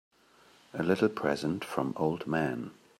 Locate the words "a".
0.73-0.81